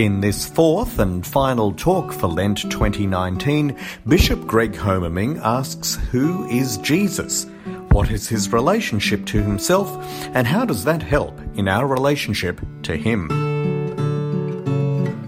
[0.00, 3.76] In this fourth and final talk for Lent 2019,
[4.08, 7.44] Bishop Greg Homeming asks Who is Jesus?
[7.90, 9.94] What is his relationship to himself,
[10.34, 13.30] and how does that help in our relationship to him?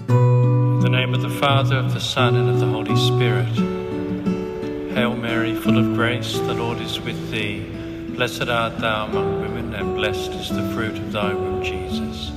[0.09, 3.54] In the name of the Father, of the Son, and of the Holy Spirit.
[4.95, 7.60] Hail Mary, full of grace, the Lord is with thee.
[8.15, 12.32] Blessed art thou among women, and blessed is the fruit of thy womb, Jesus.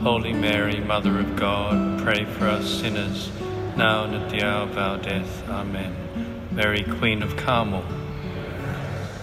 [0.00, 3.32] Holy Mary, Mother of God, pray for us sinners,
[3.76, 5.48] now and at the hour of our death.
[5.48, 6.46] Amen.
[6.52, 7.82] Mary, Queen of Carmel,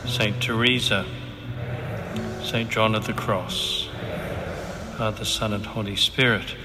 [0.06, 1.06] Saint Teresa,
[2.44, 3.88] Saint John of the Cross,
[4.98, 6.56] Father, Son, and Holy Spirit.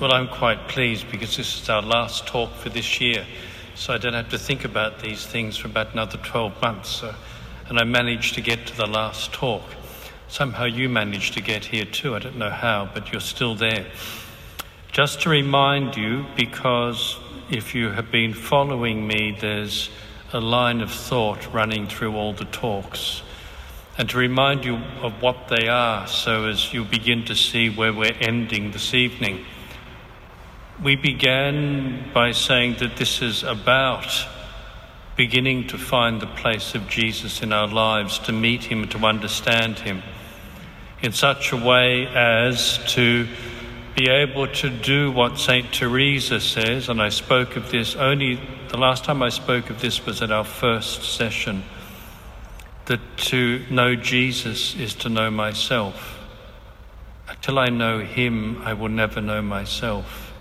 [0.00, 3.26] Well, I'm quite pleased because this is our last talk for this year,
[3.74, 6.88] so I don't have to think about these things for about another 12 months.
[6.88, 7.14] So,
[7.68, 9.62] and I managed to get to the last talk.
[10.28, 12.14] Somehow you managed to get here too.
[12.14, 13.86] I don't know how, but you're still there.
[14.90, 17.16] Just to remind you, because
[17.50, 19.90] if you have been following me, there's
[20.32, 23.22] a line of thought running through all the talks.
[23.96, 27.92] And to remind you of what they are, so as you begin to see where
[27.92, 29.44] we're ending this evening.
[30.82, 34.06] We began by saying that this is about
[35.16, 39.78] beginning to find the place of Jesus in our lives, to meet Him, to understand
[39.78, 40.02] Him
[41.02, 43.28] in such a way as to
[43.94, 45.72] be able to do what St.
[45.72, 50.04] Teresa says, and I spoke of this only the last time I spoke of this
[50.04, 51.62] was at our first session,
[52.86, 56.18] that to know Jesus is to know myself.
[57.28, 60.32] Until I know Him, I will never know myself.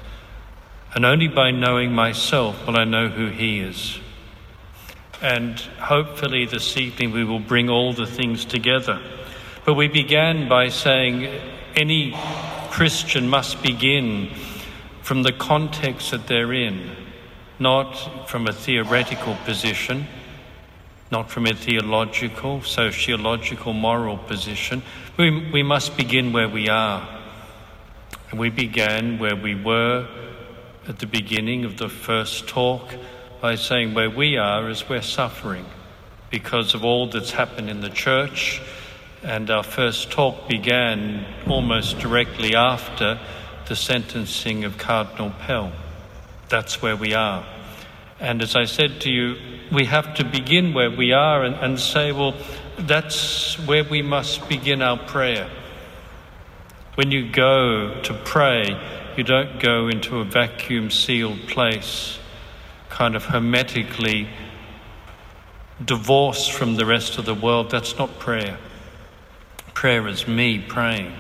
[0.96, 4.00] And only by knowing myself will I know who He is.
[5.24, 9.02] And hopefully this evening we will bring all the things together.
[9.64, 11.30] But we began by saying
[11.78, 12.14] any
[12.70, 14.32] Christian must begin
[15.02, 16.92] from the context that they're in,
[17.58, 17.94] not
[18.30, 20.08] from a theoretical position,
[21.10, 24.84] not from a theological, sociological, moral position.
[25.16, 27.08] We, we must begin where we are.
[28.30, 30.06] And we began where we were
[30.86, 32.94] at the beginning of the first talk
[33.44, 35.66] by saying where we are is we're suffering
[36.30, 38.62] because of all that's happened in the church
[39.22, 43.20] and our first talk began almost directly after
[43.68, 45.74] the sentencing of Cardinal Pell.
[46.48, 47.46] That's where we are.
[48.18, 49.36] And as I said to you,
[49.74, 52.36] we have to begin where we are and, and say, well,
[52.78, 55.50] that's where we must begin our prayer.
[56.96, 58.82] When you go to pray,
[59.18, 62.20] you don't go into a vacuum sealed place,
[62.94, 64.30] kind of hermetically
[65.84, 67.70] divorced from the rest of the world.
[67.70, 68.58] That's not prayer
[69.74, 71.12] prayer is me praying.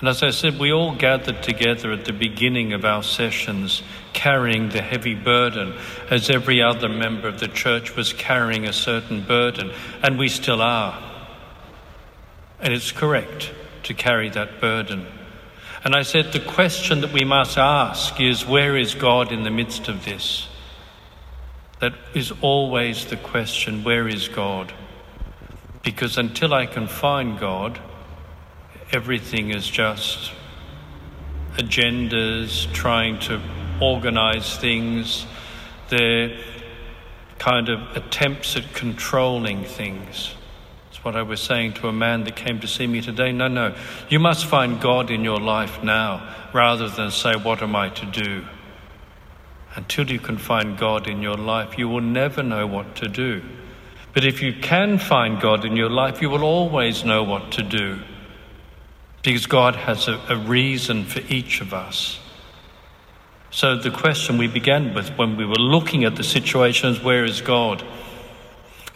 [0.00, 3.82] And as I said, we all gathered together at the beginning of our sessions
[4.12, 5.74] carrying the heavy burden,
[6.10, 9.72] as every other member of the church was carrying a certain burden,
[10.02, 11.02] and we still are.
[12.60, 13.52] And it's correct
[13.84, 15.06] to carry that burden.
[15.82, 19.50] And I said, the question that we must ask is where is God in the
[19.50, 20.48] midst of this?
[21.80, 24.72] That is always the question where is God?
[25.82, 27.80] Because until I can find God,
[28.92, 30.32] everything is just
[31.56, 33.40] agendas, trying to
[33.80, 35.26] organize things.
[35.88, 36.36] They're
[37.38, 40.34] kind of attempts at controlling things.
[40.90, 43.30] It's what I was saying to a man that came to see me today.
[43.30, 43.74] No, no,
[44.08, 48.06] you must find God in your life now rather than say, What am I to
[48.06, 48.44] do?
[49.78, 53.40] Until you can find God in your life, you will never know what to do.
[54.12, 57.62] But if you can find God in your life, you will always know what to
[57.62, 58.00] do.
[59.22, 62.18] Because God has a, a reason for each of us.
[63.52, 67.24] So the question we began with when we were looking at the situation is where
[67.24, 67.84] is God?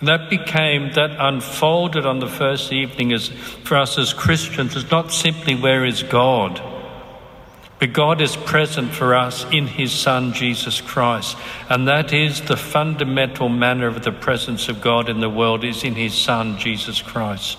[0.00, 4.90] And that became, that unfolded on the first evening as for us as Christians is
[4.90, 6.60] not simply where is God?
[7.82, 11.36] But God is present for us in His Son, Jesus Christ.
[11.68, 15.82] And that is the fundamental manner of the presence of God in the world, is
[15.82, 17.58] in His Son, Jesus Christ.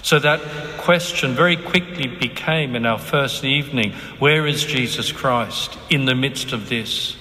[0.00, 0.40] So that
[0.78, 6.52] question very quickly became in our first evening where is Jesus Christ in the midst
[6.52, 7.16] of this?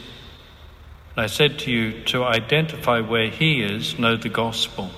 [1.16, 4.92] And I said to you to identify where He is, know the gospel.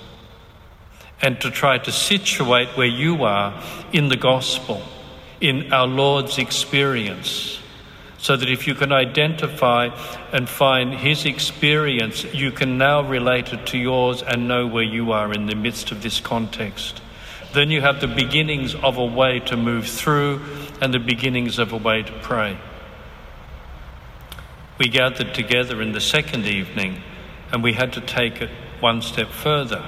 [1.22, 3.64] And to try to situate where you are
[3.94, 4.82] in the gospel
[5.40, 7.58] in our Lord's experience.
[8.18, 9.90] So that if you can identify
[10.32, 15.12] and find His experience, you can now relate it to yours and know where you
[15.12, 17.02] are in the midst of this context.
[17.52, 20.40] Then you have the beginnings of a way to move through
[20.80, 22.58] and the beginnings of a way to pray.
[24.78, 27.02] we gathered together in the second evening
[27.50, 28.50] and we had to take it
[28.80, 29.84] one step further.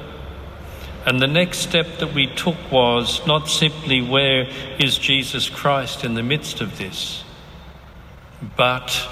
[1.09, 4.47] And the next step that we took was not simply where
[4.79, 7.25] is Jesus Christ in the midst of this,
[8.59, 9.09] but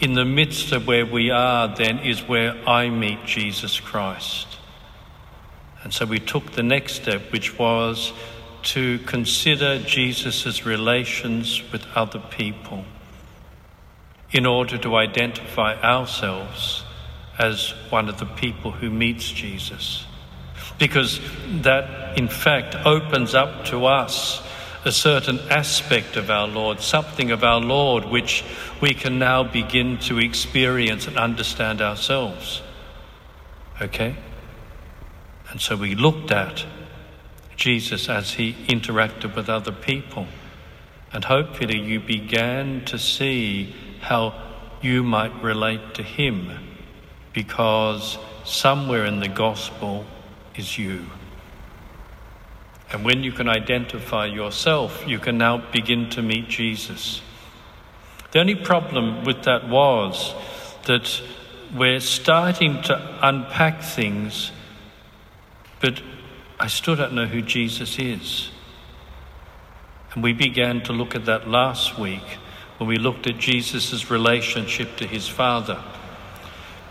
[0.00, 4.46] in the midst of where we are, then is where I meet Jesus Christ.
[5.82, 8.12] And so we took the next step, which was
[8.74, 12.84] to consider Jesus' relations with other people
[14.30, 16.84] in order to identify ourselves
[17.38, 20.03] as one of the people who meets Jesus.
[20.78, 21.20] Because
[21.62, 24.42] that, in fact, opens up to us
[24.84, 28.44] a certain aspect of our Lord, something of our Lord which
[28.80, 32.60] we can now begin to experience and understand ourselves.
[33.80, 34.16] Okay?
[35.50, 36.66] And so we looked at
[37.56, 40.26] Jesus as he interacted with other people.
[41.12, 44.34] And hopefully you began to see how
[44.82, 46.50] you might relate to him
[47.32, 50.04] because somewhere in the gospel
[50.56, 51.06] is you.
[52.92, 57.22] And when you can identify yourself, you can now begin to meet Jesus.
[58.30, 60.34] The only problem with that was
[60.86, 61.22] that
[61.74, 64.52] we're starting to unpack things,
[65.80, 66.02] but
[66.60, 68.50] I still don't know who Jesus is.
[70.12, 72.38] And we began to look at that last week
[72.78, 75.82] when we looked at Jesus' relationship to his Father.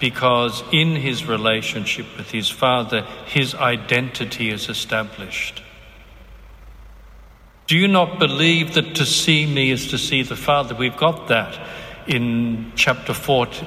[0.04, 5.64] Because in his relationship with his Father, his identity is established.
[7.68, 10.76] Do you not believe that to see me is to see the Father?
[10.76, 11.58] We've got that
[12.06, 13.66] in chapter 14,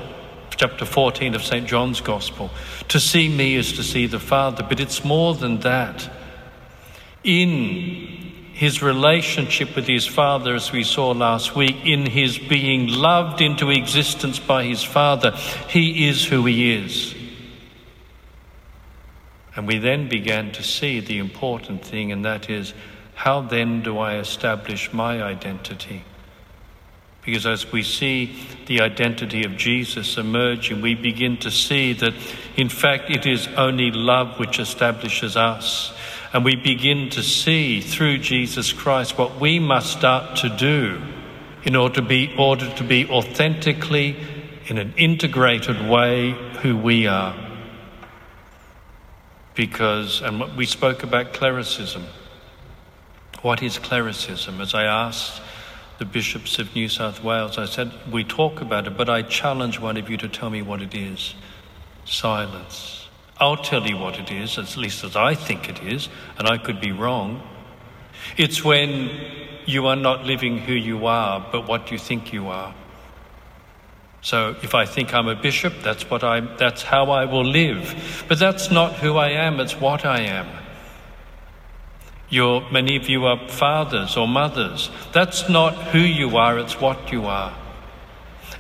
[0.51, 1.67] chapter 14 of St.
[1.67, 2.51] John's Gospel.
[2.89, 6.11] To see me is to see the Father, but it's more than that.
[7.25, 13.43] In his relationship with his Father, as we saw last week, in his being loved
[13.43, 15.33] into existence by his Father,
[15.69, 17.15] he is who he is.
[19.55, 22.73] And we then began to see the important thing, and that is
[23.15, 26.05] how then do I establish my identity?
[27.27, 32.15] Because as we see the identity of Jesus emerging, we begin to see that,
[32.57, 35.93] in fact, it is only love which establishes us.
[36.33, 41.01] And we begin to see through Jesus Christ what we must start to do
[41.65, 44.17] in order to be, order to be authentically,
[44.67, 47.35] in an integrated way, who we are.
[49.55, 52.05] Because, and we spoke about clericism.
[53.43, 54.61] What is clericism?
[54.61, 55.41] As I asked
[55.99, 59.81] the bishops of New South Wales, I said, We talk about it, but I challenge
[59.81, 61.35] one of you to tell me what it is.
[62.05, 63.06] Silence.
[63.39, 66.57] I'll tell you what it is, at least as I think it is, and I
[66.57, 67.43] could be wrong.
[68.37, 69.11] It's when
[69.67, 72.75] you are not living who you are, but what you think you are.
[74.23, 78.25] So if I think I'm a bishop, that's what I that's how I will live.
[78.29, 80.49] But that's not who I am, it's what I am.
[82.29, 84.91] You're, many of you are fathers or mothers.
[85.13, 87.55] That's not who you are, it's what you are.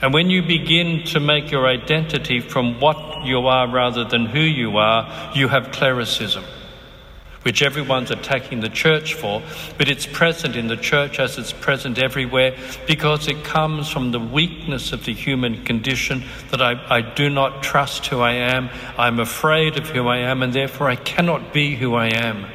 [0.02, 4.40] And when you begin to make your identity from what you are rather than who
[4.40, 6.44] you are, you have clericism,
[7.42, 9.42] which everyone's attacking the church for,
[9.78, 12.54] but it's present in the church as it's present everywhere
[12.86, 17.62] because it comes from the weakness of the human condition that I, I do not
[17.62, 21.74] trust who I am, I'm afraid of who I am, and therefore I cannot be
[21.74, 22.46] who I am.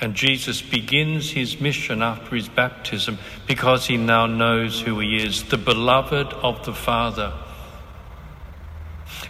[0.00, 5.44] And Jesus begins his mission after his baptism because he now knows who he is,
[5.44, 7.32] the beloved of the Father.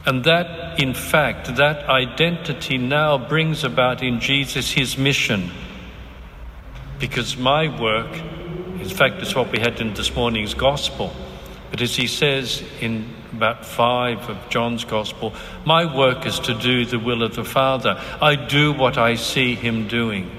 [0.05, 5.51] And that, in fact, that identity now brings about in Jesus his mission.
[6.99, 11.15] Because my work, in fact, it's what we had in this morning's gospel.
[11.71, 15.35] But as he says in about five of John's gospel,
[15.65, 18.03] my work is to do the will of the Father.
[18.21, 20.38] I do what I see him doing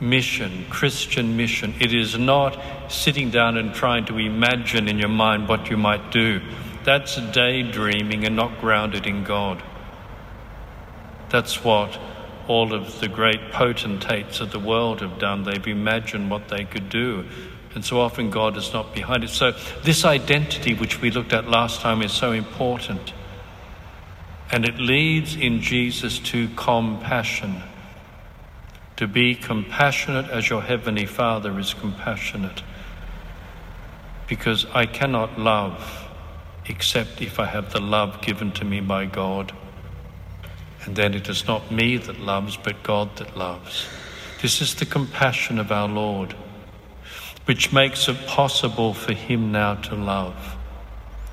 [0.00, 1.74] mission, Christian mission.
[1.78, 6.10] It is not sitting down and trying to imagine in your mind what you might
[6.10, 6.40] do.
[6.84, 9.62] That's daydreaming and not grounded in God.
[11.28, 11.98] That's what
[12.48, 15.44] all of the great potentates of the world have done.
[15.44, 17.26] They've imagined what they could do.
[17.74, 19.30] And so often God is not behind it.
[19.30, 19.52] So,
[19.84, 23.12] this identity, which we looked at last time, is so important.
[24.50, 27.62] And it leads in Jesus to compassion
[29.00, 32.62] to be compassionate as your Heavenly Father is compassionate.
[34.28, 36.06] Because I cannot love
[36.66, 39.54] except if I have the love given to me by God.
[40.84, 43.88] And then it is not me that loves, but God that loves.
[44.42, 46.34] This is the compassion of our Lord,
[47.46, 50.58] which makes it possible for Him now to love.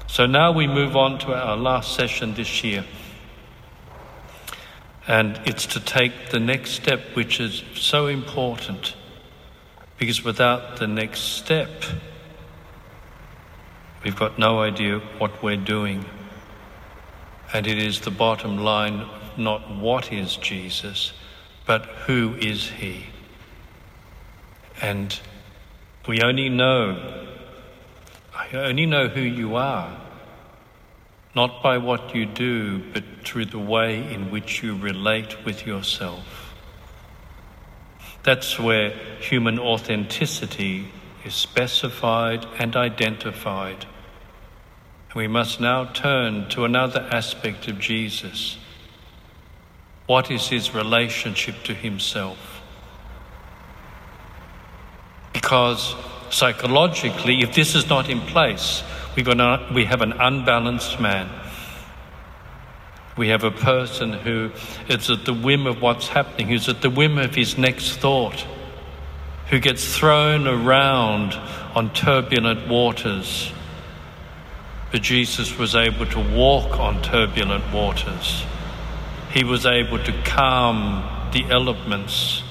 [0.07, 2.85] So now we move on to our last session this year.
[5.07, 8.95] And it's to take the next step, which is so important.
[9.97, 11.69] Because without the next step,
[14.03, 16.05] we've got no idea what we're doing.
[17.53, 21.13] And it is the bottom line not what is Jesus,
[21.65, 23.05] but who is he?
[24.81, 25.17] And
[26.07, 27.27] we only know,
[28.35, 29.99] I only know who you are,
[31.37, 36.55] not by what you do, but through the way in which you relate with yourself.
[38.23, 38.89] That's where
[39.19, 40.87] human authenticity
[41.23, 43.85] is specified and identified.
[45.13, 48.57] We must now turn to another aspect of Jesus.
[50.07, 52.61] What is his relationship to himself?
[55.33, 55.95] Because
[56.31, 58.81] psychologically, if this is not in place,
[59.17, 61.29] we have an unbalanced man.
[63.17, 64.51] We have a person who
[64.87, 68.45] is at the whim of what's happening, who's at the whim of his next thought,
[69.49, 71.33] who gets thrown around
[71.75, 73.51] on turbulent waters.
[74.91, 78.45] But Jesus was able to walk on turbulent waters.
[79.31, 82.43] He was able to calm the elements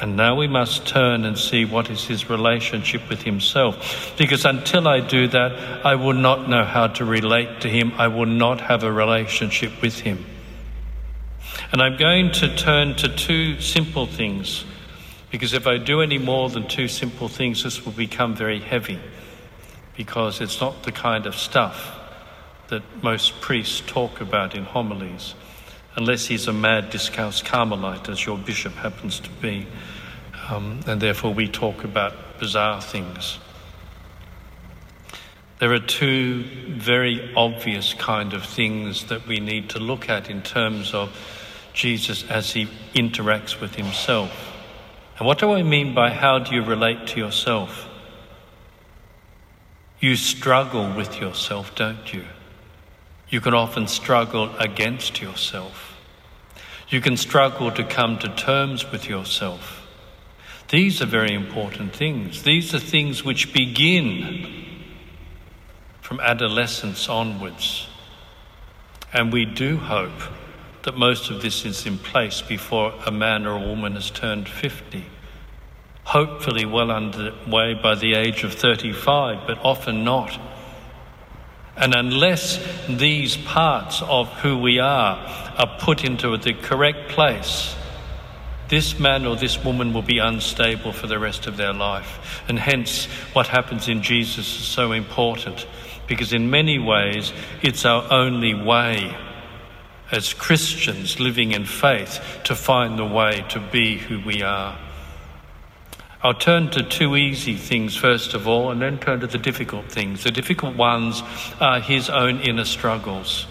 [0.00, 4.14] and now we must turn and see what is his relationship with himself.
[4.16, 7.92] Because until I do that, I will not know how to relate to him.
[7.98, 10.24] I will not have a relationship with him.
[11.70, 14.64] And I'm going to turn to two simple things.
[15.30, 18.98] Because if I do any more than two simple things, this will become very heavy.
[19.96, 21.98] Because it's not the kind of stuff
[22.68, 25.34] that most priests talk about in homilies
[25.96, 29.66] unless he's a mad Discalced Carmelite, as your bishop happens to be.
[30.50, 33.38] Um, and therefore, we talk about bizarre things.
[35.60, 40.42] There are two very obvious kind of things that we need to look at in
[40.42, 41.16] terms of
[41.72, 44.32] Jesus as he interacts with himself.
[45.18, 47.86] And what do I mean by how do you relate to yourself?
[50.00, 52.24] You struggle with yourself, don't you?
[53.28, 55.94] You can often struggle against yourself.
[56.88, 59.79] You can struggle to come to terms with yourself.
[60.70, 62.44] These are very important things.
[62.44, 64.46] These are things which begin
[66.00, 67.88] from adolescence onwards.
[69.12, 70.22] And we do hope
[70.82, 74.48] that most of this is in place before a man or a woman has turned
[74.48, 75.04] 50.
[76.04, 80.38] Hopefully, well underway by the age of 35, but often not.
[81.76, 85.16] And unless these parts of who we are
[85.58, 87.74] are put into the correct place,
[88.70, 92.42] this man or this woman will be unstable for the rest of their life.
[92.48, 95.66] And hence, what happens in Jesus is so important
[96.06, 99.16] because, in many ways, it's our only way
[100.12, 104.78] as Christians living in faith to find the way to be who we are.
[106.22, 109.90] I'll turn to two easy things first of all, and then turn to the difficult
[109.90, 110.22] things.
[110.22, 111.22] The difficult ones
[111.60, 113.46] are his own inner struggles.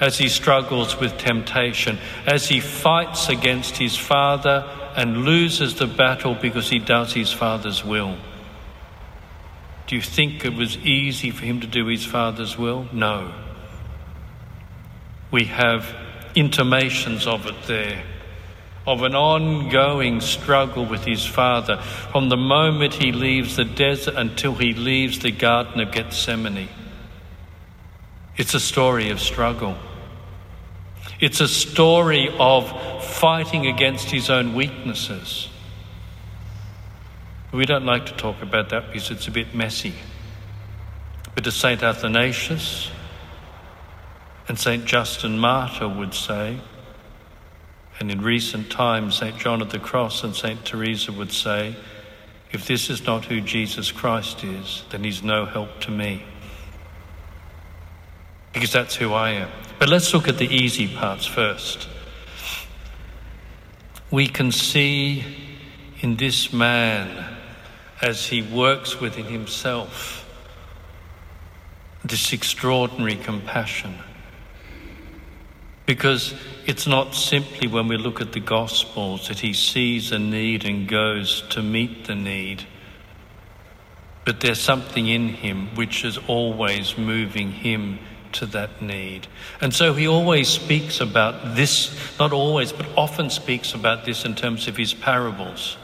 [0.00, 4.64] As he struggles with temptation, as he fights against his father
[4.96, 8.16] and loses the battle because he does his father's will.
[9.86, 12.88] Do you think it was easy for him to do his father's will?
[12.92, 13.34] No.
[15.30, 15.94] We have
[16.34, 18.02] intimations of it there
[18.86, 21.76] of an ongoing struggle with his father
[22.12, 26.68] from the moment he leaves the desert until he leaves the Garden of Gethsemane.
[28.36, 29.76] It's a story of struggle.
[31.20, 35.48] It's a story of fighting against his own weaknesses.
[37.52, 39.94] We don't like to talk about that because it's a bit messy.
[41.34, 41.82] But as St.
[41.82, 42.90] Athanasius
[44.48, 44.84] and St.
[44.84, 46.60] Justin Martyr would say,
[47.98, 49.36] and in recent times, St.
[49.36, 50.64] John of the Cross and St.
[50.64, 51.76] Teresa would say,
[52.50, 56.24] if this is not who Jesus Christ is, then he's no help to me.
[58.52, 59.50] Because that's who I am.
[59.78, 61.88] But let's look at the easy parts first.
[64.10, 65.24] We can see
[66.00, 67.36] in this man,
[68.02, 70.26] as he works within himself,
[72.04, 73.94] this extraordinary compassion
[75.90, 76.34] because
[76.66, 80.86] it's not simply when we look at the Gospels that he sees a need and
[80.86, 82.64] goes to meet the need,
[84.24, 87.98] but there's something in him which is always moving him
[88.34, 89.26] to that need.
[89.60, 94.34] And so he always speaks about this, not always, but often speaks about this in
[94.34, 95.76] terms of his parables.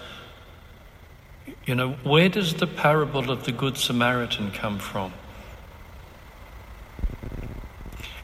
[1.65, 5.13] You know, where does the parable of the Good Samaritan come from?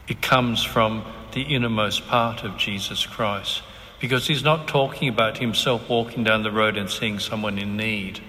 [0.07, 1.03] It comes from
[1.33, 3.63] the innermost part of Jesus Christ
[3.99, 8.19] because he's not talking about himself walking down the road and seeing someone in need,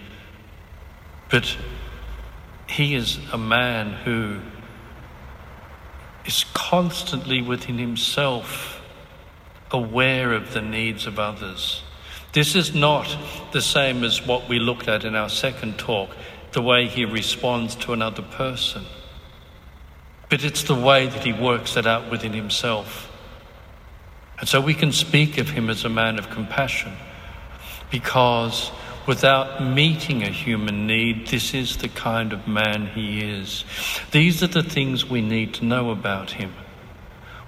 [1.31, 1.57] but
[2.69, 4.41] he is a man who
[6.27, 8.81] is constantly within himself
[9.71, 11.83] aware of the needs of others.
[12.33, 13.17] This is not
[13.53, 16.11] the same as what we looked at in our second talk,
[16.53, 18.85] the way he responds to another person.
[20.31, 23.11] But it's the way that he works it out within himself.
[24.39, 26.93] And so we can speak of him as a man of compassion
[27.91, 28.73] because
[29.07, 33.65] without meeting a human need, this is the kind of man he is.
[34.11, 36.53] These are the things we need to know about him.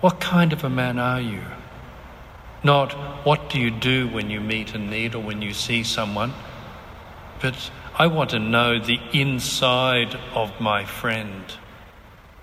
[0.01, 1.43] What kind of a man are you?
[2.63, 2.93] Not
[3.25, 6.33] what do you do when you meet a need or when you see someone,
[7.41, 11.45] but I want to know the inside of my friend.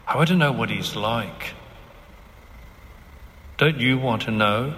[0.07, 1.53] I want to know what he's like.
[3.57, 4.73] Don't you want to know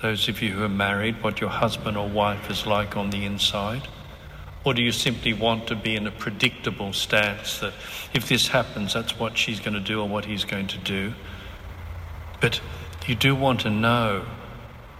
[0.00, 3.24] those of you who are married, what your husband or wife is like on the
[3.24, 3.88] inside?
[4.64, 7.72] Or do you simply want to be in a predictable stance that
[8.12, 11.14] if this happens, that's what she's going to do or what he's going to do?
[12.40, 12.60] But
[13.06, 14.26] you do want to know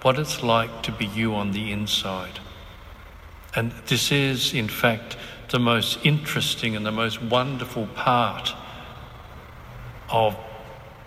[0.03, 2.41] what it's like to be you on the inside.
[3.55, 5.17] And this is, in fact,
[5.51, 8.55] the most interesting and the most wonderful part
[10.09, 10.37] of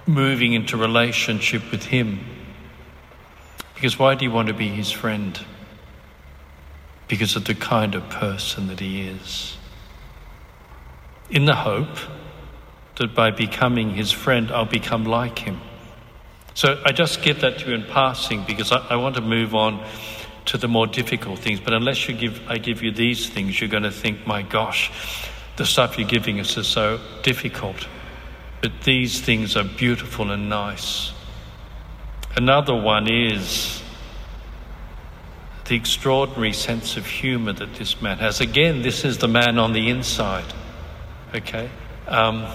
[0.06, 2.20] moving into relationship with Him
[3.82, 5.44] because why do you want to be his friend?
[7.08, 9.58] Because of the kind of person that he is.
[11.32, 11.98] In the hope
[12.98, 15.60] that by becoming his friend, I'll become like him.
[16.54, 19.56] So I just give that to you in passing because I, I want to move
[19.56, 19.84] on
[20.46, 21.60] to the more difficult things.
[21.60, 24.92] But unless you give, I give you these things, you're going to think, my gosh,
[25.56, 27.88] the stuff you're giving us is so difficult.
[28.62, 31.14] But these things are beautiful and nice.
[32.36, 33.84] Another one is
[35.66, 38.40] the extraordinary sense of humor that this man has.
[38.40, 40.54] Again, this is the man on the inside.
[41.36, 41.70] Okay?
[42.08, 42.46] Um,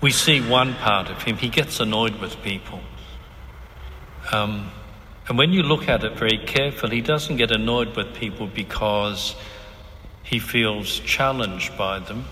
[0.00, 1.36] we see one part of him.
[1.36, 2.80] He gets annoyed with people.
[4.32, 4.70] Um,
[5.28, 9.34] and when you look at it very carefully, he doesn't get annoyed with people because
[10.22, 12.26] he feels challenged by them,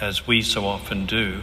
[0.00, 1.42] as we so often do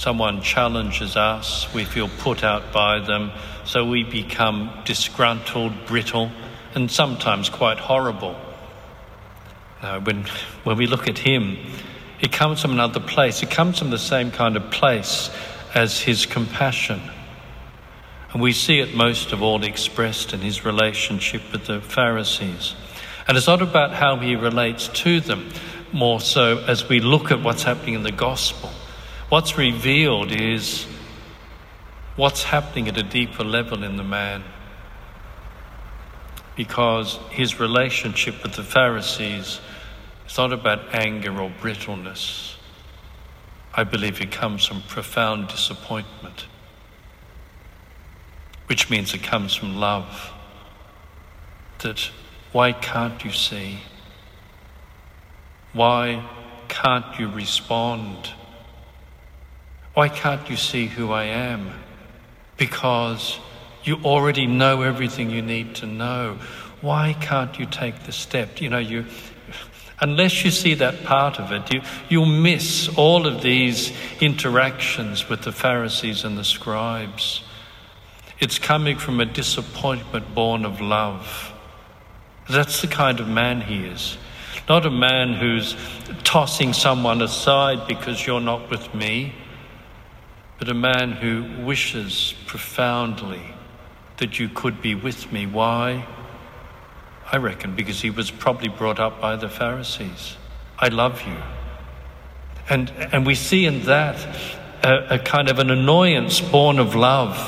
[0.00, 3.30] someone challenges us, we feel put out by them,
[3.66, 6.30] so we become disgruntled, brittle,
[6.74, 8.34] and sometimes quite horrible.
[9.82, 10.24] Now, when,
[10.64, 11.58] when we look at him,
[12.18, 13.42] it comes from another place.
[13.42, 15.28] It comes from the same kind of place
[15.74, 17.02] as his compassion.
[18.32, 22.74] And we see it most of all expressed in his relationship with the Pharisees.
[23.28, 25.50] And it's not about how he relates to them,
[25.92, 28.70] more so as we look at what's happening in the gospel.
[29.30, 30.88] What's revealed is
[32.16, 34.42] what's happening at a deeper level in the man.
[36.56, 39.60] Because his relationship with the Pharisees
[40.26, 42.56] is not about anger or brittleness.
[43.72, 46.46] I believe it comes from profound disappointment,
[48.66, 50.32] which means it comes from love.
[51.78, 52.10] That
[52.50, 53.78] why can't you see?
[55.72, 56.28] Why
[56.66, 58.32] can't you respond?
[60.00, 61.72] Why can't you see who I am?
[62.56, 63.38] Because
[63.84, 66.38] you already know everything you need to know.
[66.80, 68.62] Why can't you take the step?
[68.62, 69.04] You know, you
[70.00, 75.42] unless you see that part of it, you, you'll miss all of these interactions with
[75.42, 77.42] the Pharisees and the scribes.
[78.38, 81.52] It's coming from a disappointment born of love.
[82.48, 84.16] That's the kind of man he is.
[84.66, 85.76] Not a man who's
[86.24, 89.34] tossing someone aside because you're not with me
[90.60, 93.40] but a man who wishes profoundly
[94.18, 95.46] that you could be with me.
[95.46, 96.06] Why?
[97.32, 100.36] I reckon because he was probably brought up by the Pharisees.
[100.78, 101.36] I love you.
[102.68, 104.18] And, and we see in that
[104.84, 107.38] a, a kind of an annoyance born of love,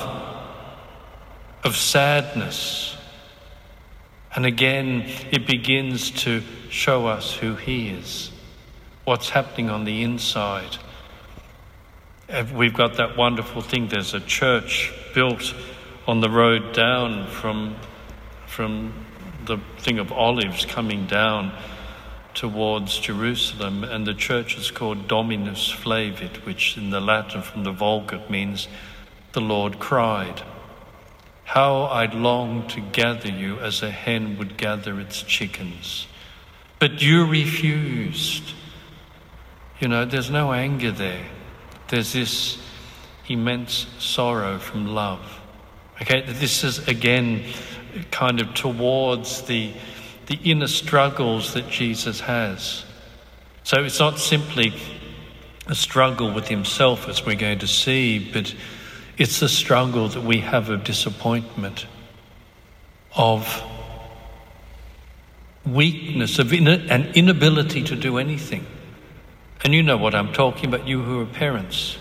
[1.62, 2.96] of sadness.
[4.34, 8.32] And again, it begins to show us who he is,
[9.04, 10.78] what's happening on the inside
[12.54, 13.88] we've got that wonderful thing.
[13.88, 15.54] There's a church built
[16.06, 17.76] on the road down from,
[18.46, 18.92] from
[19.44, 21.52] the thing of olives coming down
[22.34, 27.72] towards Jerusalem, and the church is called Dominus Flevit, which in the Latin from the
[27.72, 28.68] Vulgate means
[29.32, 30.42] the Lord cried.
[31.44, 36.06] How I'd long to gather you as a hen would gather its chickens.
[36.78, 38.54] But you refused.
[39.78, 41.26] You know, there's no anger there.
[41.92, 42.56] There's this
[43.28, 45.20] immense sorrow from love.
[46.00, 47.44] Okay, this is again
[48.10, 49.74] kind of towards the,
[50.24, 52.86] the inner struggles that Jesus has.
[53.64, 54.72] So it's not simply
[55.66, 58.54] a struggle with himself, as we're going to see, but
[59.18, 61.84] it's the struggle that we have of disappointment,
[63.14, 63.62] of
[65.66, 68.64] weakness, of in- an inability to do anything.
[69.64, 71.96] And you know what I'm talking about, you who are parents.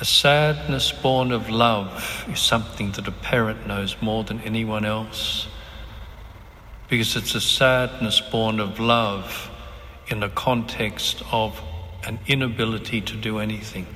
[0.00, 5.48] A sadness born of love is something that a parent knows more than anyone else.
[6.88, 9.50] Because it's a sadness born of love
[10.08, 11.60] in the context of
[12.06, 13.86] an inability to do anything.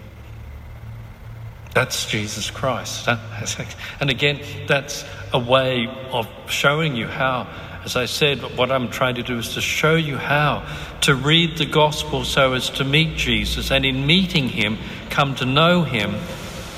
[1.74, 3.08] That's Jesus Christ.
[4.00, 7.48] And again, that's a way of showing you how,
[7.84, 10.66] as I said, what I'm trying to do is to show you how
[11.02, 14.78] to read the gospel so as to meet Jesus, and in meeting him,
[15.10, 16.14] come to know him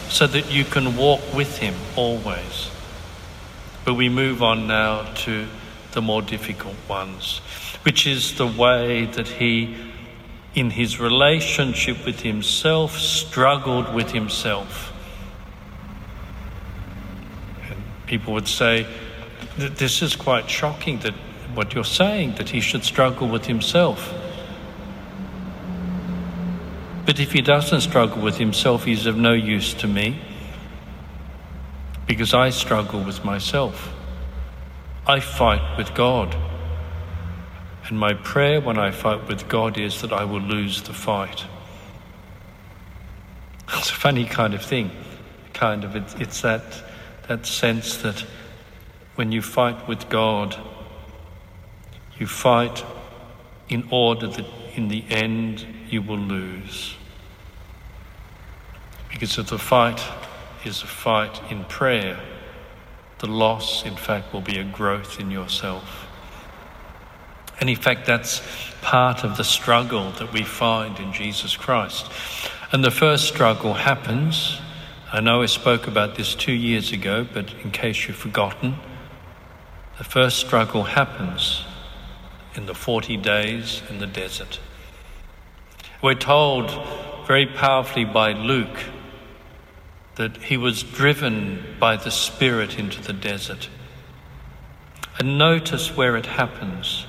[0.08, 2.70] so that you can walk with him always.
[3.84, 5.46] But we move on now to
[5.92, 7.38] the more difficult ones,
[7.84, 9.76] which is the way that he,
[10.54, 14.92] in his relationship with himself, struggled with himself.
[18.06, 18.86] people would say,
[19.56, 21.14] This is quite shocking that
[21.54, 24.12] what you're saying, that he should struggle with himself.
[27.06, 30.20] But if he doesn't struggle with himself, he's of no use to me
[32.06, 33.92] because I struggle with myself.
[35.06, 36.36] I fight with God.
[37.88, 41.44] And my prayer when I fight with God is that I will lose the fight.
[43.72, 44.90] It's a funny kind of thing.
[45.52, 46.62] Kind of, it's, it's that
[47.28, 48.24] that sense that
[49.16, 50.56] when you fight with God,
[52.18, 52.84] you fight
[53.68, 56.96] in order that in the end you will lose.
[59.10, 60.00] Because if the fight
[60.64, 62.20] is a fight in prayer,
[63.18, 66.06] the loss, in fact, will be a growth in yourself.
[67.58, 68.42] And in fact, that's
[68.82, 72.10] part of the struggle that we find in Jesus Christ.
[72.72, 74.60] And the first struggle happens
[75.12, 78.74] I know I spoke about this two years ago, but in case you've forgotten,
[79.98, 81.64] the first struggle happens
[82.54, 84.60] in the 40 days in the desert.
[86.02, 86.70] We're told
[87.26, 88.78] very powerfully by Luke
[90.16, 93.68] that he was driven by the Spirit into the desert.
[95.18, 97.06] And notice where it happens.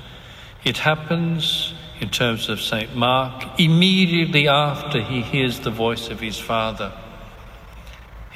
[0.63, 2.95] It happens in terms of St.
[2.95, 6.93] Mark immediately after he hears the voice of his Father.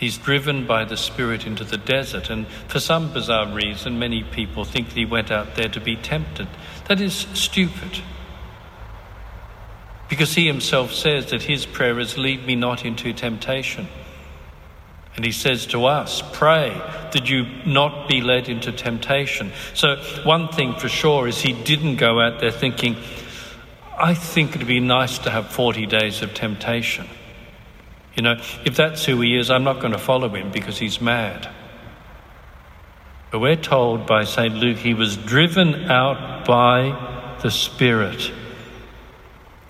[0.02, 4.66] He's driven by the Spirit into the desert, and for some bizarre reason, many people
[4.66, 6.48] think that he went out there to be tempted.
[6.88, 8.02] That is stupid.
[10.10, 13.88] Because he himself says that his prayer is, Lead me not into temptation.
[15.16, 16.70] And he says to us, Pray
[17.14, 19.52] that you not be led into temptation.
[19.76, 22.96] So, one thing for sure is he didn't go out there thinking,
[24.00, 27.08] I think it'd be nice to have 40 days of temptation.
[28.15, 28.34] You know,
[28.65, 31.50] if that's who he is, I'm not going to follow him because he's mad.
[33.32, 34.54] But we're told by St.
[34.56, 38.32] Luke he was driven out by the Spirit.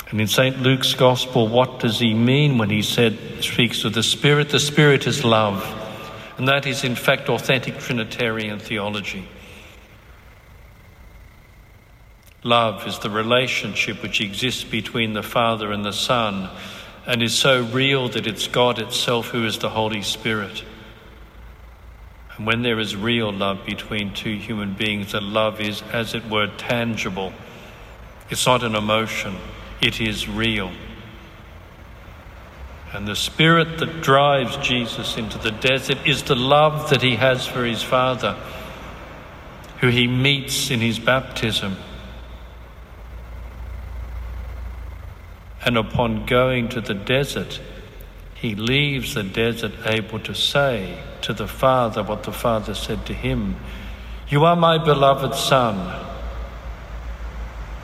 [0.09, 0.59] And in St.
[0.59, 4.49] Luke's Gospel, what does he mean when he said, speaks of the Spirit?
[4.49, 5.63] The Spirit is love.
[6.37, 9.27] And that is, in fact, authentic Trinitarian theology.
[12.43, 16.49] Love is the relationship which exists between the Father and the Son
[17.05, 20.63] and is so real that it's God itself who is the Holy Spirit.
[22.37, 26.29] And when there is real love between two human beings, that love is, as it
[26.29, 27.33] were, tangible.
[28.29, 29.37] It's not an emotion,
[29.81, 30.71] it is real.
[32.93, 37.47] And the spirit that drives Jesus into the desert is the love that he has
[37.47, 38.33] for his Father,
[39.79, 41.77] who he meets in his baptism.
[45.63, 47.59] And upon going to the desert,
[48.33, 53.13] he leaves the desert able to say to the Father what the Father said to
[53.13, 53.55] him
[54.27, 56.07] You are my beloved Son.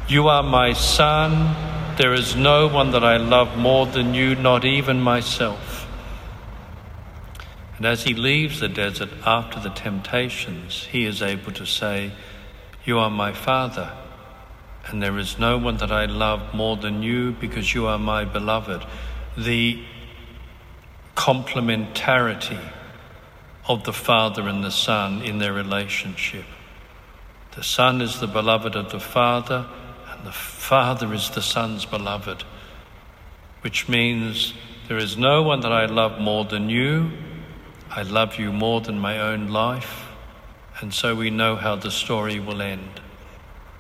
[0.08, 1.56] You are my Son.
[1.98, 5.88] There is no one that I love more than you, not even myself.
[7.78, 12.12] And as he leaves the desert after the temptations, he is able to say,
[12.86, 13.92] You are my Father
[14.88, 18.24] and there is no one that I love more than you because you are my
[18.24, 18.86] beloved.
[19.38, 19.84] The
[21.16, 22.72] complementarity
[23.68, 26.46] of the Father and the Son in their relationship.
[27.56, 29.68] The Son is the beloved of the Father,
[30.12, 32.44] and the Father is the Son's beloved,
[33.62, 34.54] which means
[34.88, 37.12] There is no one that I love more than you.
[37.90, 40.08] I love you more than my own life.
[40.80, 43.02] And so we know how the story will end.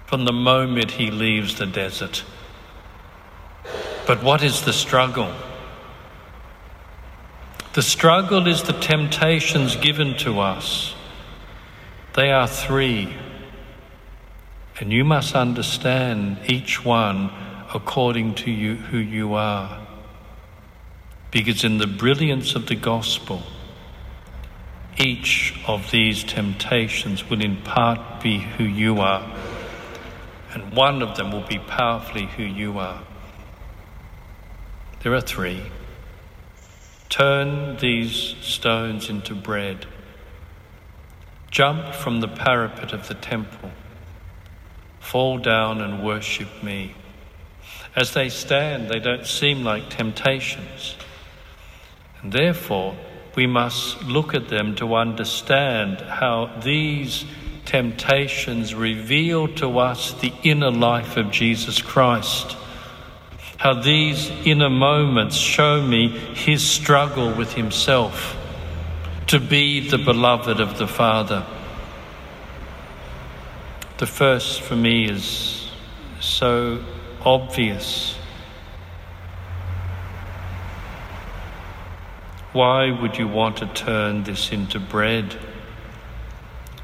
[0.08, 2.24] From the moment he leaves the desert.
[4.08, 5.34] But what is the struggle?
[7.74, 10.96] The struggle is the temptations given to us.
[12.15, 13.13] They are three.
[14.80, 17.30] And you must understand each one
[17.74, 19.86] according to you who you are.
[21.32, 23.43] Because in the brilliance of the gospel,
[24.98, 29.22] each of these temptations will in part be who you are,
[30.58, 33.04] and one of them will be powerfully who you are.
[35.04, 35.62] There are three.
[37.10, 39.86] Turn these stones into bread.
[41.52, 43.70] Jump from the parapet of the temple.
[45.00, 46.96] Fall down and worship me.
[47.96, 50.96] As they stand, they don't seem like temptations.
[52.24, 52.98] And therefore,
[53.36, 57.26] we must look at them to understand how these
[57.68, 62.56] temptations reveal to us the inner life of Jesus Christ.
[63.58, 68.38] How these inner moments show me his struggle with himself
[69.28, 71.46] to be the beloved of the Father.
[73.98, 75.70] The first for me is
[76.22, 76.82] so
[77.26, 78.16] obvious.
[82.54, 85.38] Why would you want to turn this into bread?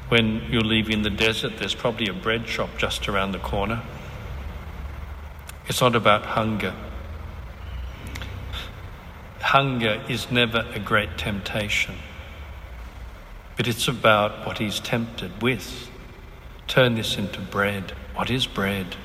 [0.08, 3.82] When you're leaving the desert, there's probably a bread shop just around the corner.
[5.66, 6.74] It's not about hunger.
[9.40, 11.94] Hunger is never a great temptation,
[13.56, 15.88] but it's about what he's tempted with.
[16.66, 17.92] Turn this into bread.
[18.14, 18.96] What is bread?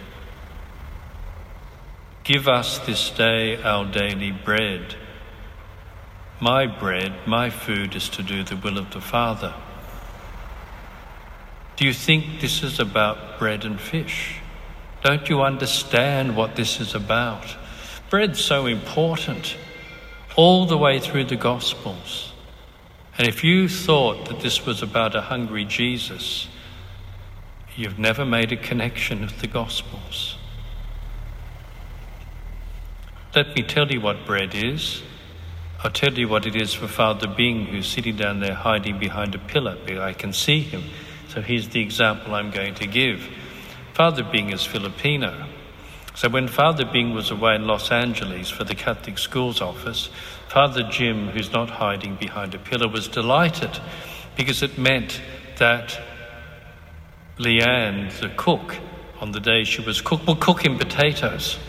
[2.24, 4.96] Give us this day our daily bread.
[6.40, 9.54] My bread, my food is to do the will of the Father.
[11.80, 14.42] Do you think this is about bread and fish?
[15.02, 17.56] Don't you understand what this is about?
[18.10, 19.56] Bread's so important
[20.36, 22.34] all the way through the Gospels.
[23.18, 26.50] And if you thought that this was about a hungry Jesus,
[27.78, 30.36] you've never made a connection with the Gospels.
[33.34, 35.02] Let me tell you what bread is.
[35.82, 39.34] I'll tell you what it is for Father Bing, who's sitting down there hiding behind
[39.34, 40.84] a pillar, I can see him.
[41.30, 43.22] So here's the example I'm going to give.
[43.94, 45.46] Father Bing is Filipino.
[46.16, 50.10] So when Father Bing was away in Los Angeles for the Catholic Schools office,
[50.48, 53.80] Father Jim, who's not hiding behind a pillar, was delighted
[54.36, 55.22] because it meant
[55.58, 56.02] that
[57.38, 58.78] Leanne, the cook,
[59.22, 61.60] on the day she was cook, will cook him potatoes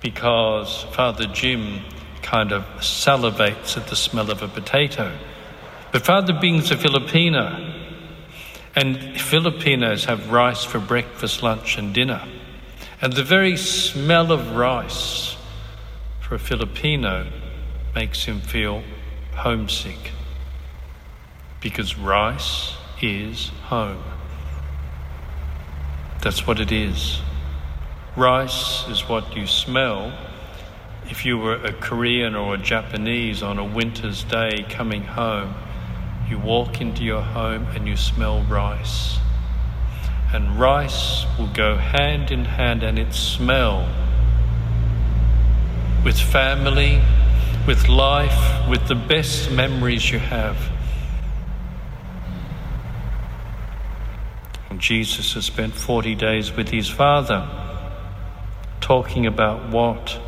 [0.00, 1.82] because Father Jim
[2.20, 5.16] kind of salivates at the smell of a potato.
[5.92, 7.75] But Father Bing's a Filipino,
[8.76, 12.22] and Filipinos have rice for breakfast, lunch, and dinner.
[13.00, 15.36] And the very smell of rice
[16.20, 17.26] for a Filipino
[17.94, 18.82] makes him feel
[19.34, 20.12] homesick
[21.60, 24.02] because rice is home.
[26.22, 27.20] That's what it is.
[28.14, 30.12] Rice is what you smell
[31.08, 35.54] if you were a Korean or a Japanese on a winter's day coming home.
[36.28, 39.18] You walk into your home and you smell rice.
[40.32, 43.88] And rice will go hand in hand and its smell
[46.04, 47.00] with family,
[47.66, 50.56] with life, with the best memories you have.
[54.68, 57.48] And Jesus has spent 40 days with his Father
[58.80, 60.20] talking about what?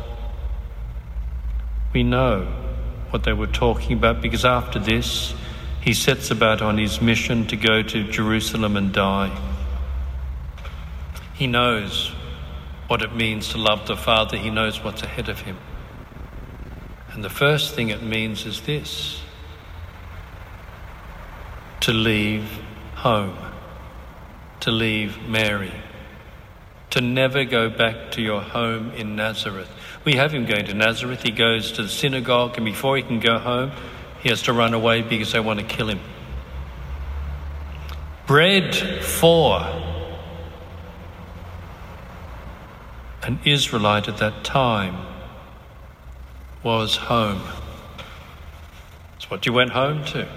[1.93, 2.45] We know
[3.09, 5.33] what they were talking about because after this,
[5.81, 9.37] he sets about on his mission to go to Jerusalem and die.
[11.33, 12.09] He knows
[12.87, 15.57] what it means to love the Father, he knows what's ahead of him.
[17.11, 19.21] And the first thing it means is this
[21.81, 22.59] to leave
[22.95, 23.37] home,
[24.59, 25.71] to leave Mary
[26.91, 29.69] to never go back to your home in Nazareth.
[30.05, 31.21] We have him going to Nazareth.
[31.21, 33.71] He goes to the synagogue, and before he can go home,
[34.21, 35.99] he has to run away because they want to kill him.
[38.27, 39.59] Bread for
[43.23, 44.97] an Israelite at that time
[46.63, 47.41] was home.
[49.15, 50.27] It's what you went home to.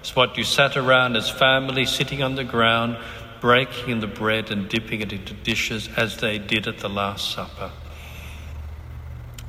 [0.00, 2.96] It's what you sat around as family, sitting on the ground,
[3.40, 7.70] breaking the bread and dipping it into dishes as they did at the Last Supper.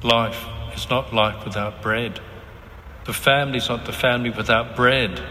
[0.01, 2.19] Life is not life without bread.
[3.05, 5.21] The family is not the family without bread.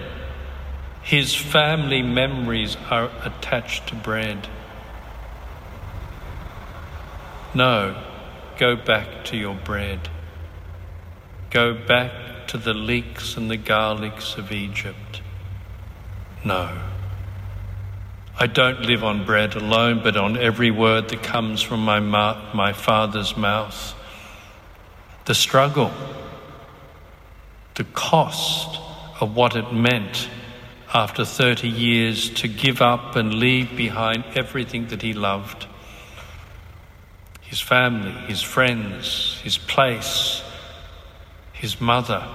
[1.03, 4.47] His family memories are attached to bread.
[7.55, 7.97] No,
[8.59, 10.09] go back to your bread.
[11.51, 15.21] Go back to the leeks and the garlics of Egypt.
[16.45, 16.79] No.
[18.39, 22.53] I don't live on bread alone, but on every word that comes from my, ma-
[22.55, 23.95] my Father's mouth.
[25.27, 25.93] The struggle,
[27.75, 28.81] the cost
[29.21, 30.29] of what it meant
[30.95, 35.67] after 30 years to give up and leave behind everything that he loved
[37.53, 40.43] his family, his friends, his place,
[41.53, 42.27] his mother,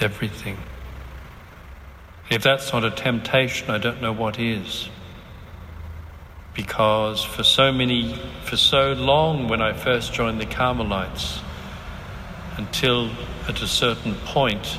[0.00, 0.56] everything.
[2.28, 4.88] If that's not a temptation, I don't know what is.
[6.54, 11.38] Because for so many, for so long when I first joined the Carmelites,
[12.56, 13.10] until
[13.48, 14.78] at a certain point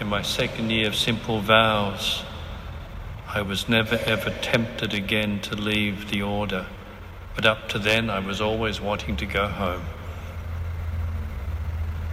[0.00, 2.22] in my second year of simple vows,
[3.28, 6.66] I was never ever tempted again to leave the order.
[7.34, 9.84] But up to then, I was always wanting to go home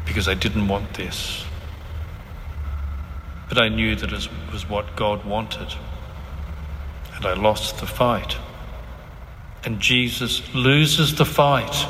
[0.06, 1.46] because I didn't want this.
[3.48, 5.74] But I knew that it was what God wanted.
[7.16, 8.38] And I lost the fight.
[9.66, 11.86] And Jesus loses the fight.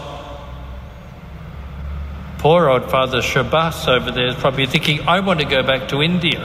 [2.39, 6.02] Poor old Father Shabas over there is probably thinking, I want to go back to
[6.02, 6.39] India.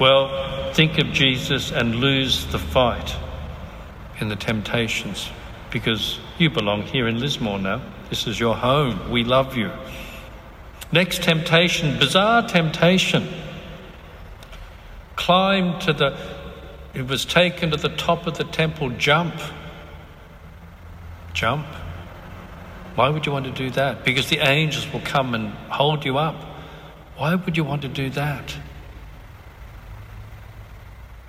[0.00, 3.14] Well, think of Jesus and lose the fight
[4.18, 5.30] in the temptations
[5.70, 7.82] because you belong here in Lismore now.
[8.10, 9.12] This is your home.
[9.12, 9.70] We love you.
[10.90, 13.28] Next temptation, bizarre temptation.
[15.14, 16.18] Climb to the,
[16.94, 19.34] it was taken to the top of the temple, jump.
[21.32, 21.66] Jump.
[22.98, 24.04] Why would you want to do that?
[24.04, 26.34] Because the angels will come and hold you up.
[27.16, 28.56] Why would you want to do that?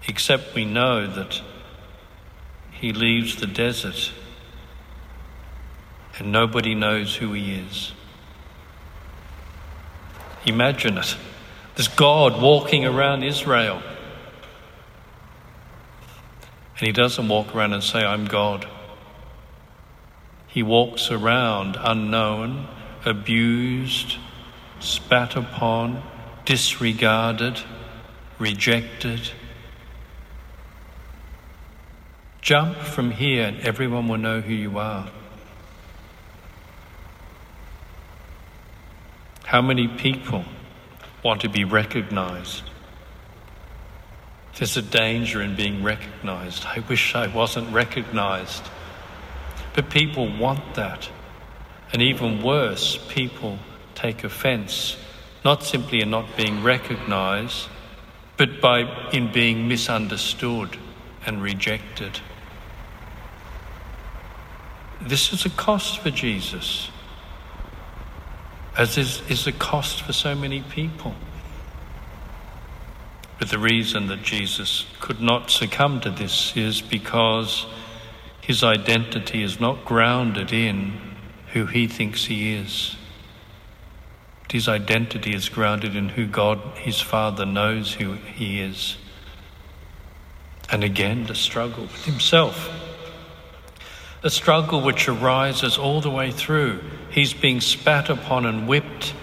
[0.08, 1.44] Except we know that
[2.72, 4.12] he leaves the desert
[6.18, 7.92] and nobody knows who he is.
[10.48, 11.16] Imagine it.
[11.76, 13.84] this God walking around Israel.
[16.80, 18.68] And he doesn't walk around and say, I'm God.
[20.50, 22.68] He walks around unknown,
[23.06, 24.18] abused,
[24.80, 26.02] spat upon,
[26.44, 27.62] disregarded,
[28.40, 29.32] rejected.
[32.42, 35.10] Jump from here and everyone will know who you are.
[39.44, 40.46] How many people
[41.24, 42.64] want to be recognized?
[44.58, 46.66] There's a danger in being recognized.
[46.66, 48.64] I wish I wasn't recognized.
[49.84, 51.10] People want that.
[51.92, 53.60] And even worse, people
[53.96, 54.98] take offense,
[55.44, 57.68] not simply in not being recognized,
[58.38, 60.78] but by in being misunderstood
[61.26, 62.20] and rejected.
[65.02, 66.90] This is a cost for Jesus
[68.80, 71.14] as is, is the cost for so many people.
[73.38, 77.66] But the reason that Jesus could not succumb to this is because
[78.50, 81.00] his identity is not grounded in
[81.54, 82.96] who he thinks he is.
[84.42, 88.98] But His identity is grounded in who God, his Father, knows who he is.
[90.72, 92.72] And again, the struggle with himself.
[94.24, 96.82] A struggle which arises all the way through.
[97.12, 99.14] He's being spat upon and whipped.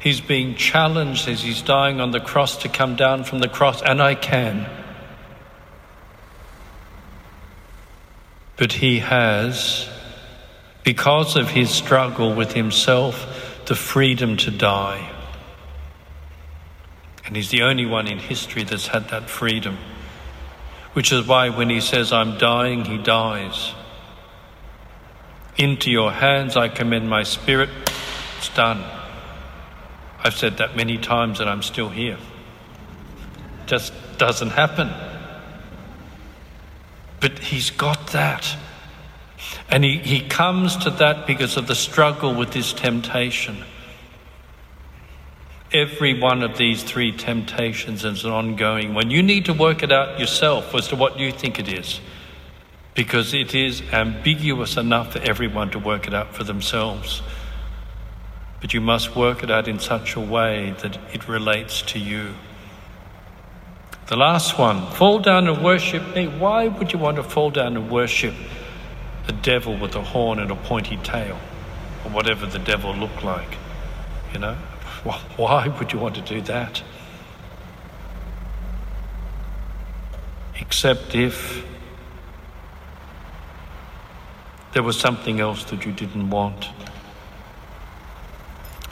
[0.00, 3.80] He's being challenged as he's dying on the cross to come down from the cross,
[3.80, 4.68] and I can.
[8.62, 9.88] But he has,
[10.84, 15.10] because of his struggle with himself, the freedom to die.
[17.24, 19.78] And he's the only one in history that's had that freedom.
[20.92, 23.72] Which is why when he says, I'm dying, he dies.
[25.56, 27.70] Into your hands I commend my spirit.
[28.38, 28.84] It's done.
[30.22, 32.18] I've said that many times and I'm still here.
[33.66, 34.88] Just doesn't happen.
[37.18, 38.56] But he's got that.
[39.68, 43.64] And he, he comes to that because of the struggle with this temptation.
[45.72, 49.10] Every one of these three temptations is an ongoing one.
[49.10, 52.00] You need to work it out yourself as to what you think it is
[52.94, 57.22] because it is ambiguous enough for everyone to work it out for themselves.
[58.60, 62.34] But you must work it out in such a way that it relates to you.
[64.08, 66.26] The last one fall down and worship me.
[66.26, 68.34] Why would you want to fall down and worship
[69.26, 71.38] the devil with a horn and a pointy tail?
[72.04, 73.56] or whatever the devil looked like.
[74.32, 74.54] You know?
[75.36, 76.82] Why would you want to do that?
[80.58, 81.64] Except if
[84.72, 86.68] there was something else that you didn't want.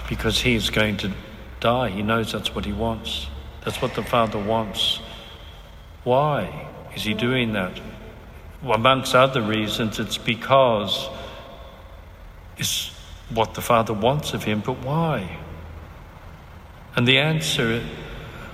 [0.08, 1.12] Because he is going to
[1.61, 1.90] die.
[1.90, 3.28] He knows that's what he wants.
[3.64, 5.00] That's what the Father wants.
[6.04, 7.80] Why is he doing that?
[8.62, 11.08] Well, amongst other reasons, it's because
[12.56, 12.90] it's
[13.30, 15.38] what the Father wants of him, but why?
[16.96, 17.82] And the answer,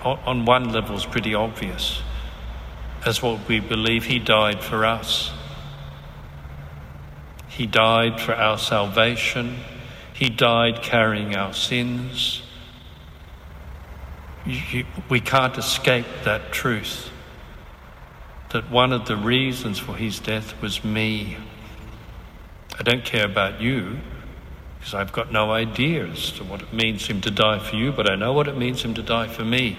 [0.05, 2.03] on one level, is pretty obvious.
[3.05, 5.33] As what we believe, he died for us.
[7.49, 9.57] He died for our salvation.
[10.13, 12.43] He died carrying our sins.
[15.09, 17.11] We can't escape that truth.
[18.51, 21.37] That one of the reasons for his death was me.
[22.79, 23.99] I don't care about you
[24.79, 27.91] because I've got no idea as to what it means him to die for you,
[27.91, 29.79] but I know what it means him to die for me.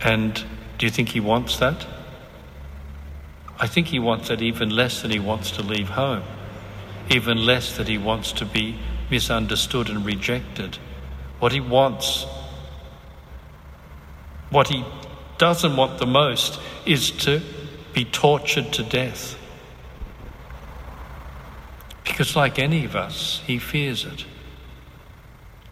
[0.00, 0.34] And
[0.78, 1.86] do you think he wants that?
[3.58, 6.22] I think he wants that even less than he wants to leave home,
[7.10, 8.78] even less that he wants to be
[9.10, 10.78] misunderstood and rejected.
[11.38, 12.24] What he wants,
[14.50, 14.84] what he
[15.38, 17.42] doesn't want the most, is to
[17.92, 19.36] be tortured to death.
[22.04, 24.24] Because, like any of us, he fears it.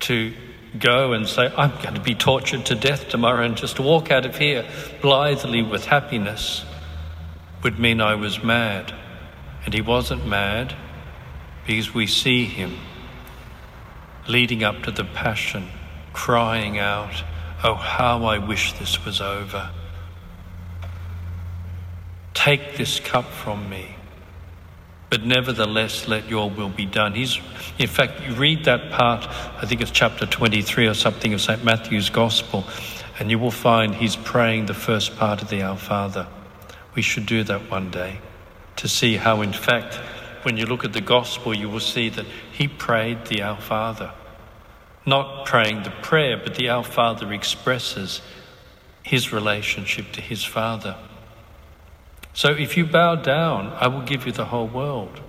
[0.01, 0.35] To
[0.79, 4.27] go and say, I'm going to be tortured to death tomorrow, and just walk out
[4.27, 4.67] of here
[5.01, 6.65] blithely with happiness
[7.63, 8.93] would mean I was mad.
[9.65, 10.75] And he wasn't mad
[11.67, 12.77] because we see him
[14.29, 15.69] leading up to the passion,
[16.13, 17.25] crying out,
[17.67, 19.71] Oh, how I wish this was over.
[22.35, 23.97] Take this cup from me,
[25.09, 27.15] but nevertheless let your will be done.
[27.15, 27.41] He's,
[27.79, 31.65] in fact, you read that part, I think it's chapter 23 or something of St.
[31.65, 32.65] Matthew's Gospel,
[33.19, 36.27] and you will find he's praying the first part of the Our Father.
[36.95, 38.19] We should do that one day
[38.77, 39.99] to see how, in fact,
[40.45, 44.13] when you look at the gospel, you will see that he prayed the Our Father.
[45.07, 48.21] Not praying the prayer, but the Our Father expresses
[49.03, 50.97] his relationship to his Father.
[52.33, 55.21] So if you bow down, I will give you the whole world.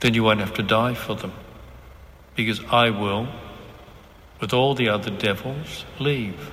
[0.00, 1.32] Then you won't have to die for them,
[2.34, 3.28] because I will,
[4.40, 6.50] with all the other devils, leave.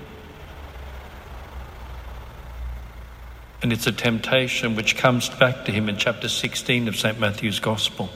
[3.65, 7.19] And it's a temptation which comes back to him in chapter 16 of St.
[7.19, 8.11] Matthew's Gospel.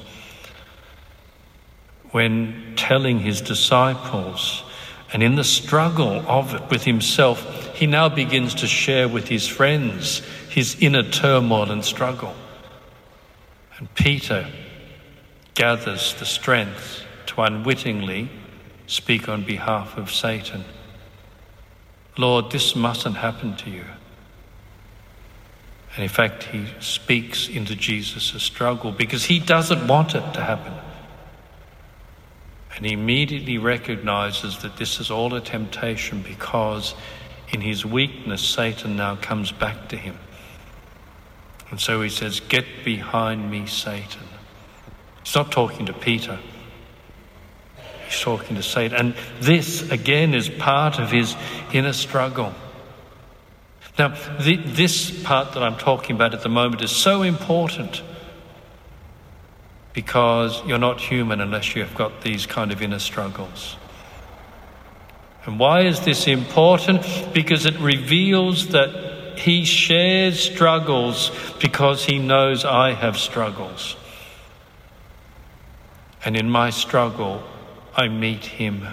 [2.12, 4.64] When telling his disciples,
[5.12, 9.48] and in the struggle of it with himself, he now begins to share with his
[9.48, 10.20] friends
[10.50, 12.36] his inner turmoil and struggle.
[13.80, 14.48] And Peter
[15.56, 18.30] gathers the strength to unwittingly
[18.86, 20.64] speak on behalf of Satan.
[22.20, 23.86] Lord, this mustn't happen to you.
[26.00, 30.72] And in fact, he speaks into Jesus' struggle because he doesn't want it to happen.
[32.74, 36.96] And he immediately recognizes that this is all a temptation because
[37.50, 40.18] in his weakness, Satan now comes back to him.
[41.70, 44.24] And so he says, Get behind me, Satan.
[45.26, 46.40] He's not talking to Peter.
[48.08, 48.98] He's talking to Satan.
[48.98, 51.36] And this, again, is part of his
[51.74, 52.54] inner struggle.
[54.00, 58.02] Now, the, this part that I'm talking about at the moment is so important
[59.92, 63.76] because you're not human unless you've got these kind of inner struggles.
[65.46, 67.06] And why is this important?
[67.34, 73.98] Because it reveals that he shares struggles because he knows I have struggles.
[76.24, 77.44] And in my struggle,
[77.98, 78.88] I meet him.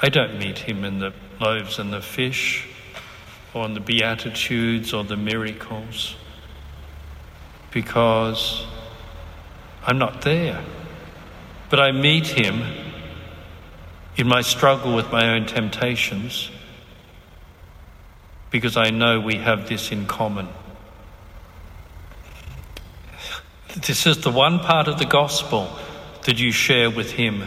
[0.00, 2.68] I don't meet him in the loaves and the fish
[3.54, 6.16] or in the Beatitudes or the miracles
[7.72, 8.66] because
[9.86, 10.62] I'm not there.
[11.70, 12.62] But I meet him
[14.16, 16.50] in my struggle with my own temptations
[18.50, 20.48] because I know we have this in common.
[23.74, 25.74] This is the one part of the gospel
[26.24, 27.42] that you share with him.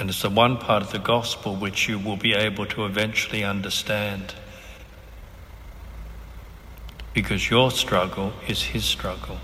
[0.00, 3.44] And it's the one part of the gospel which you will be able to eventually
[3.44, 4.32] understand.
[7.12, 9.36] Because your struggle is his struggle.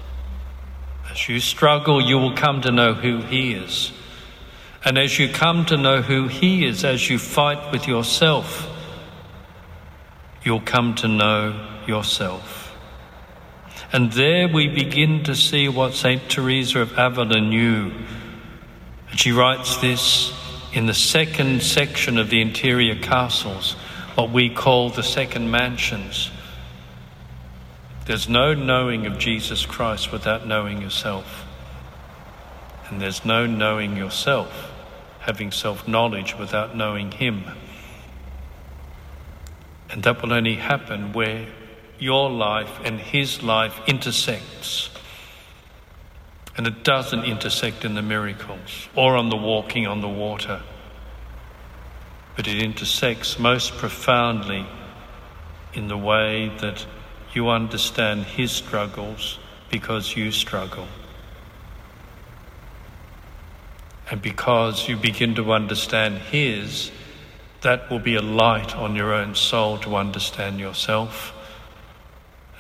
[1.11, 3.93] As you struggle, you will come to know who he is.
[4.83, 8.67] And as you come to know who he is, as you fight with yourself,
[10.43, 12.75] you'll come to know yourself.
[13.93, 16.31] And there we begin to see what St.
[16.31, 17.93] Teresa of Avila knew.
[19.11, 20.33] And she writes this
[20.77, 23.73] in the second section of the interior castles,
[24.15, 26.31] what we call the second mansions.
[28.05, 31.47] There's no knowing of Jesus Christ without knowing yourself.
[32.91, 34.71] And there's no knowing yourself,
[35.21, 37.45] having self knowledge without knowing Him.
[39.89, 41.47] And that will only happen where
[41.99, 44.91] your life and his life intersects.
[46.57, 50.63] And it doesn't intersect in the miracles or on the walking on the water,
[52.35, 54.67] but it intersects most profoundly
[55.75, 56.87] in the way that
[57.35, 59.39] you understand his struggles
[59.71, 60.89] because you struggle.
[64.11, 66.91] And because you begin to understand his,
[67.61, 71.35] that will be a light on your own soul to understand yourself.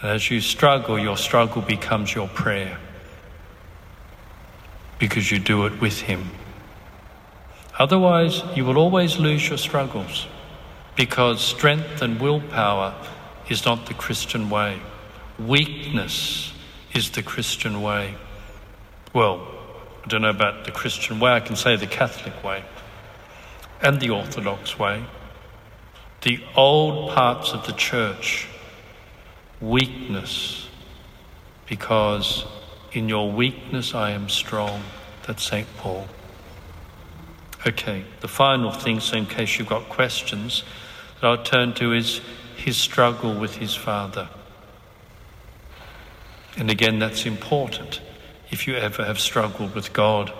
[0.02, 2.78] And as you struggle, your struggle becomes your prayer
[4.98, 6.30] because you do it with Him.
[7.78, 10.26] Otherwise, you will always lose your struggles
[10.96, 12.94] because strength and willpower
[13.50, 14.80] is not the Christian way.
[15.38, 16.52] Weakness
[16.94, 18.14] is the Christian way.
[19.12, 19.46] Well,
[20.04, 22.64] I don't know about the Christian way, I can say the Catholic way
[23.82, 25.04] and the Orthodox way.
[26.22, 28.48] The old parts of the church
[29.60, 30.68] weakness
[31.68, 32.44] because
[32.96, 34.82] in your weakness I am strong.
[35.26, 35.68] That's St.
[35.76, 36.06] Paul.
[37.66, 40.64] Okay, the final thing, so in case you've got questions,
[41.20, 42.22] that I'll turn to is
[42.56, 44.30] his struggle with his father.
[46.56, 48.00] And again, that's important
[48.50, 50.32] if you ever have struggled with God.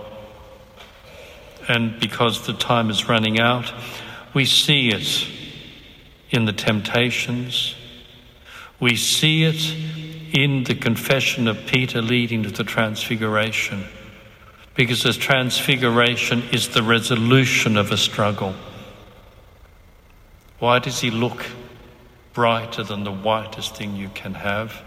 [1.68, 3.70] And because the time is running out,
[4.32, 5.28] we see it
[6.30, 7.74] in the temptations,
[8.80, 10.05] we see it
[10.37, 13.87] in the confession of Peter leading to the transfiguration,
[14.74, 18.55] because the transfiguration is the resolution of a struggle.
[20.59, 21.47] Why does he look
[22.34, 24.82] brighter than the whitest thing you can have?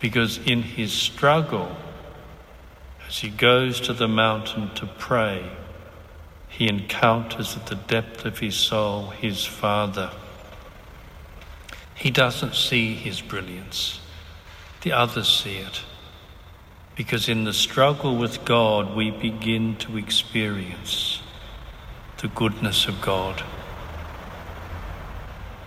[0.00, 1.76] Because in his struggle,
[3.06, 5.52] as he goes to the mountain to pray,
[6.48, 10.10] he encounters at the depth of his soul his Father.
[11.94, 14.00] He doesn't see his brilliance,
[14.84, 15.80] the others see it.
[16.94, 21.20] Because in the struggle with God, we begin to experience
[22.18, 23.42] the goodness of God.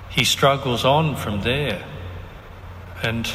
[0.09, 1.83] He struggles on from there,
[3.03, 3.29] and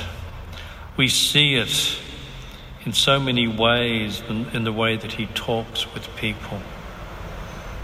[0.97, 1.99] we see it
[2.87, 6.61] in so many ways in, the way that he talks with people.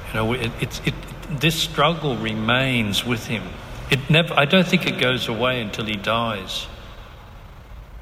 [0.09, 0.95] You know, it, it, it,
[1.41, 3.43] this struggle remains with him.
[3.91, 6.67] It never, I don't think it goes away until he dies.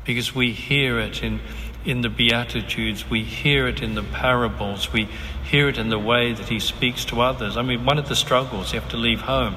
[0.06, 1.40] Because we hear it in,
[1.84, 5.08] in the Beatitudes, we hear it in the parables, we
[5.44, 7.56] hear it in the way that he speaks to others.
[7.56, 9.56] I mean, one of the struggles, you have to leave home.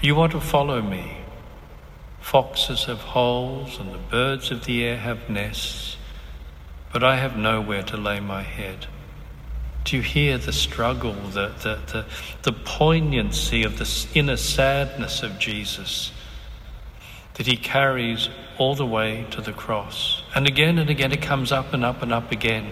[0.00, 1.18] You want to follow me.
[2.20, 5.96] Foxes have holes and the birds of the air have nests,
[6.92, 8.86] but I have nowhere to lay my head.
[9.84, 12.06] Do you hear the struggle, the, the, the,
[12.42, 16.12] the poignancy of the inner sadness of Jesus
[17.34, 18.28] that he carries
[18.58, 20.22] all the way to the cross?
[20.34, 22.70] And again and again it comes up and up and up again.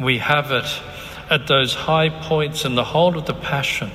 [0.00, 0.66] We have it
[1.30, 3.90] at those high points in the whole of the Passion.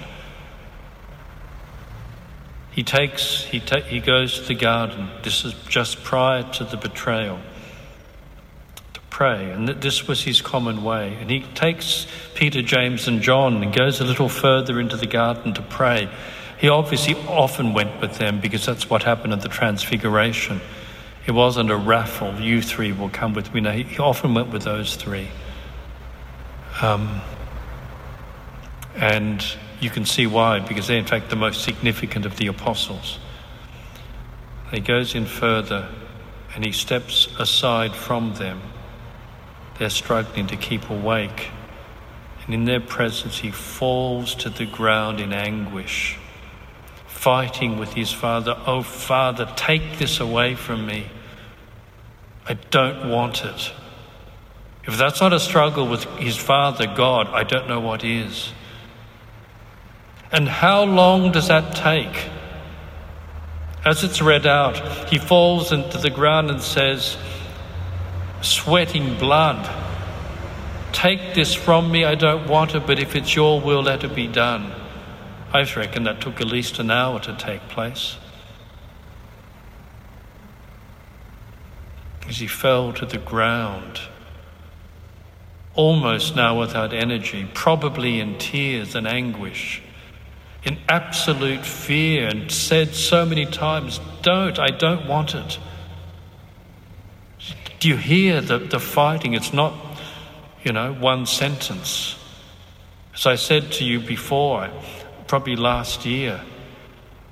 [2.71, 5.09] He takes, he, ta- he goes to the garden.
[5.23, 7.39] This is just prior to the betrayal
[8.93, 9.49] to pray.
[9.49, 11.17] And that this was his common way.
[11.19, 12.05] And he takes
[12.35, 16.07] Peter, James, and John and goes a little further into the garden to pray.
[16.57, 20.61] He obviously often went with them because that's what happened at the Transfiguration.
[21.25, 23.61] It wasn't a raffle, you three will come with me.
[23.61, 25.27] No, he often went with those three.
[26.81, 27.21] Um,
[28.95, 29.45] and
[29.79, 33.19] you can see why, because they're in fact the most significant of the apostles.
[34.71, 35.89] He goes in further
[36.55, 38.61] and he steps aside from them
[39.77, 41.49] they're struggling to keep awake.
[42.45, 46.17] And in their presence, he falls to the ground in anguish,
[47.17, 48.55] fighting with his father.
[48.67, 51.07] Oh, Father, take this away from me.
[52.47, 53.71] I don't want it.
[54.85, 58.53] If that's not a struggle with his father, God, I don't know what is.
[60.31, 62.29] And how long does that take?
[63.83, 64.77] As it's read out,
[65.09, 67.17] he falls into the ground and says,
[68.41, 69.67] sweating blood.
[70.91, 74.13] Take this from me, I don't want it, but if it's your will, let it
[74.13, 74.71] be done.
[75.53, 78.17] I reckon that took at least an hour to take place.
[82.27, 84.01] As he fell to the ground,
[85.75, 89.81] almost now without energy, probably in tears and anguish,
[90.63, 95.59] in absolute fear, and said so many times, Don't, I don't want it.
[97.79, 99.33] Do you hear the, the fighting?
[99.33, 99.73] It's not,
[100.63, 102.17] you know, one sentence.
[103.13, 104.69] As I said to you before,
[105.27, 106.41] probably last year,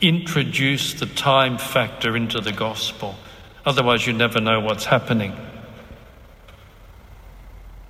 [0.01, 3.15] introduce the time factor into the gospel.
[3.65, 5.33] Otherwise, you never know what's happening.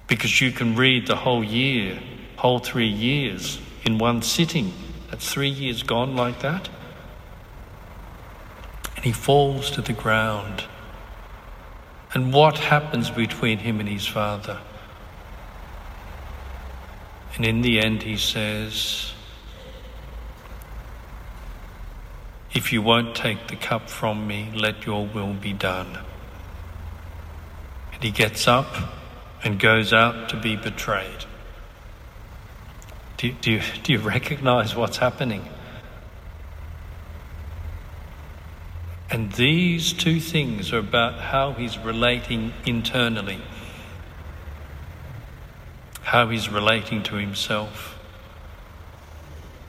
[0.07, 1.99] Because you can read the whole year,
[2.37, 4.71] whole three years in one sitting.
[5.09, 6.69] That's three years gone like that.
[8.95, 10.63] And he falls to the ground.
[12.13, 14.59] And what happens between him and his father?
[17.35, 19.14] And in the end, he says,
[22.55, 25.99] If you won't take the cup from me, let your will be done.
[27.93, 28.73] And he gets up
[29.43, 31.25] and goes out to be betrayed.
[33.17, 35.49] Do, do, you, do you recognize what's happening?
[39.09, 43.41] And these two things are about how he's relating internally,
[46.03, 47.94] how he's relating to himself.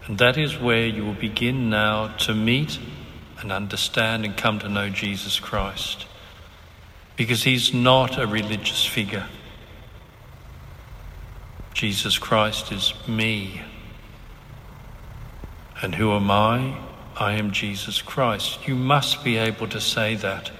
[0.07, 2.79] And that is where you will begin now to meet
[3.41, 6.07] and understand and come to know Jesus Christ.
[7.17, 9.27] Because he's not a religious figure.
[11.75, 13.63] Jesus Christ is me.
[15.83, 16.79] And who am I?
[17.17, 18.67] I am Jesus Christ.
[18.69, 20.51] You must be able to say that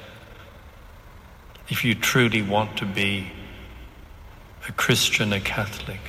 [1.69, 3.33] if you truly want to be
[4.69, 6.01] a Christian, a Catholic.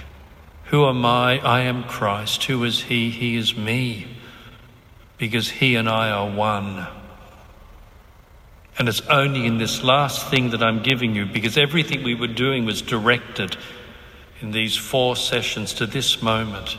[0.67, 1.39] Who am I?
[1.39, 2.43] I am Christ.
[2.45, 3.09] Who is He?
[3.09, 4.07] He is me.
[5.17, 6.87] Because He and I are one.
[8.77, 12.27] And it's only in this last thing that I'm giving you, because everything we were
[12.27, 13.57] doing was directed
[14.41, 16.77] in these four sessions to this moment.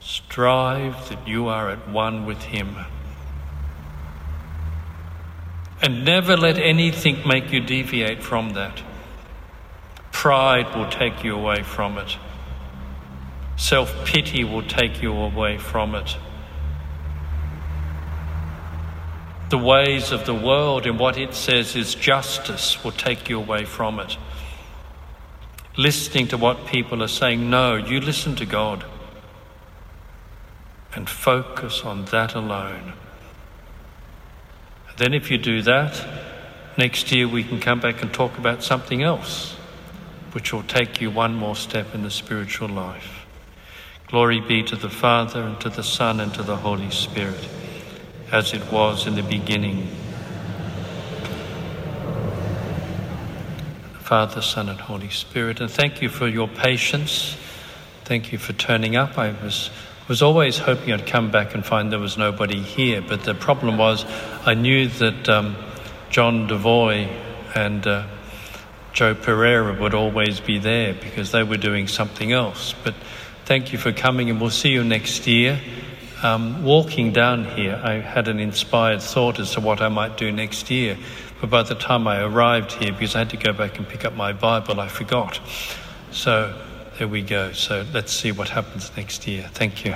[0.00, 2.76] Strive that you are at one with Him.
[5.82, 8.82] And never let anything make you deviate from that.
[10.20, 12.18] Pride will take you away from it.
[13.56, 16.14] Self pity will take you away from it.
[19.48, 23.64] The ways of the world and what it says is justice will take you away
[23.64, 24.18] from it.
[25.78, 28.84] Listening to what people are saying, no, you listen to God
[30.94, 32.92] and focus on that alone.
[34.98, 36.06] Then, if you do that,
[36.76, 39.56] next year we can come back and talk about something else
[40.32, 43.26] which will take you one more step in the spiritual life.
[44.08, 47.48] Glory be to the Father, and to the Son, and to the Holy Spirit,
[48.32, 49.86] as it was in the beginning.
[54.00, 55.60] Father, Son, and Holy Spirit.
[55.60, 57.36] And thank you for your patience.
[58.04, 59.16] Thank you for turning up.
[59.16, 59.70] I was
[60.10, 63.78] was always hoping I'd come back and find there was nobody here, but the problem
[63.78, 64.04] was
[64.44, 65.54] I knew that um,
[66.10, 67.08] John Devoy
[67.54, 68.08] and uh,
[68.92, 72.74] Joe Pereira would always be there because they were doing something else.
[72.84, 72.94] But
[73.44, 75.60] thank you for coming, and we'll see you next year.
[76.22, 80.30] Um, walking down here, I had an inspired thought as to what I might do
[80.30, 80.98] next year.
[81.40, 84.04] But by the time I arrived here, because I had to go back and pick
[84.04, 85.40] up my Bible, I forgot.
[86.10, 86.60] So
[86.98, 87.52] there we go.
[87.52, 89.48] So let's see what happens next year.
[89.54, 89.94] Thank you.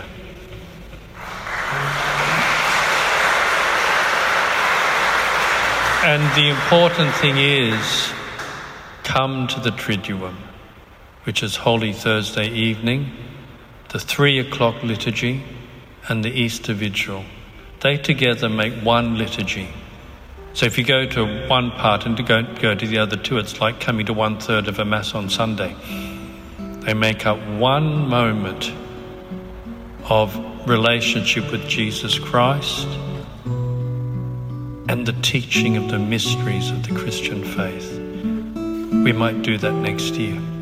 [6.06, 8.12] And the important thing is,
[9.04, 10.34] come to the Triduum,
[11.24, 13.12] which is Holy Thursday evening,
[13.90, 15.42] the three o'clock liturgy,
[16.08, 17.24] and the Easter Vigil.
[17.80, 19.68] They together make one liturgy.
[20.54, 23.38] So if you go to one part and to go, go to the other two,
[23.38, 25.76] it's like coming to one third of a Mass on Sunday.
[26.58, 28.72] They make up one moment
[30.04, 30.34] of
[30.68, 32.86] relationship with Jesus Christ
[34.88, 37.93] and the teaching of the mysteries of the Christian faith.
[39.02, 40.53] We might do that next year.